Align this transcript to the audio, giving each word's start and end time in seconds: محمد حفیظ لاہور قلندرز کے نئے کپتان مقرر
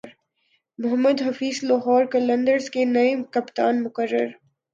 محمد 0.79 1.21
حفیظ 1.27 1.57
لاہور 1.63 2.05
قلندرز 2.11 2.69
کے 2.69 2.85
نئے 2.85 3.13
کپتان 3.31 3.83
مقرر 3.83 4.27